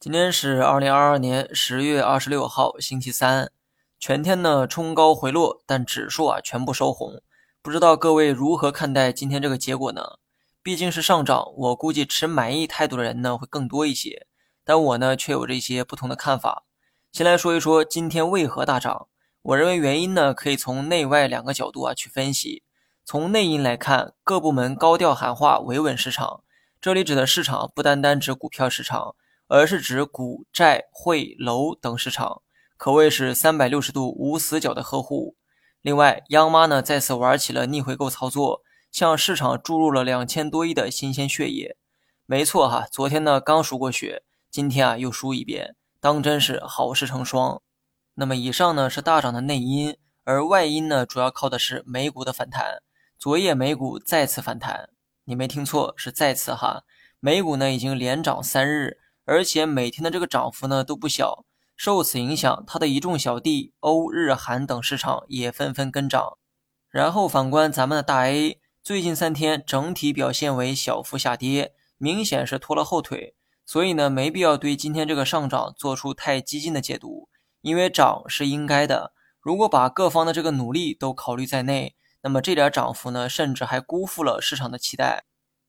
[0.00, 3.50] 今天是二零二二年十月二十六号，星期三，
[3.98, 7.20] 全天呢冲高回落，但指数啊全部收红。
[7.60, 10.18] 不知道各位如何看待今天这个结果呢？
[10.62, 14.28] 毕竟是上涨，我估计持满意态度的人呢会更多一些，
[14.64, 16.62] 但我呢却有着一些不同的看法。
[17.10, 19.08] 先来说一说今天为何大涨，
[19.42, 22.62] 我认为原因呢可以从内外两个角度啊去分析。
[23.04, 26.44] 从内因来看，各部门高调喊话维稳市场，
[26.80, 29.16] 这里指的市场不单单指股票市场。
[29.48, 32.42] 而是指股债汇楼等市场，
[32.76, 35.36] 可谓是三百六十度无死角的呵护。
[35.80, 41.76] 另外，央妈呢再次玩起了逆回购操作，向市场注入了两千多亿的新鲜血液。
[42.26, 47.62] 没错哈，昨天呢刚输过血，今天啊又输一遍，当真是好事成双。
[48.14, 52.82] 那么以上呢是大涨的内因，而外因呢主要靠的是美股的反弹。
[53.18, 54.90] 昨夜美股再次反弹，
[55.24, 56.84] 你没听错，是再次哈。
[57.18, 58.98] 美股呢已经连涨三日。
[59.28, 61.44] 而且每天的这个涨幅呢都不小，
[61.76, 66.38] 受此影响，它的一众小弟欧日韩等市场也纷纷跟涨。
[66.88, 73.34] 然后反观咱们的大 A，最近三天整体表现为小幅下跌，明显是拖了后腿。
[73.66, 77.28] 所以呢，没必要对今天这个上涨做出太激进的解读，
[77.60, 79.12] 因为涨是应该的。
[79.38, 85.24] 如果把各方的这个努力都考虑在内，那么这点涨幅呢，甚至还辜负了市场的期待。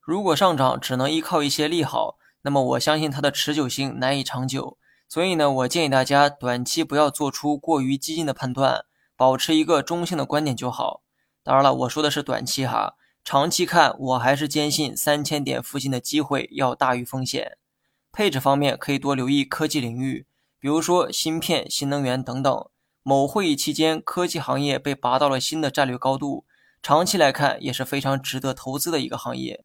[0.00, 4.76] 如果上涨只能依靠一些利好，那么我相信它的持久性难以长久，
[5.08, 8.84] 所以呢，我建议大家短期不要做出过于激进的判断，
[9.16, 11.02] 保持一个中性的观点就好。
[11.42, 17.56] 当然了，我说的是短期哈，长期看我还是坚信三千点附近的机会要大于风险。
[18.12, 20.26] 配置方面可以多留意科技领域，
[20.60, 22.66] 比如说芯片、新能源等等。
[23.02, 26.44] 某会议期间，科技行业被拔到了新的战略高度，
[26.82, 29.64] 长期来看也是非常值得投资的一个行业。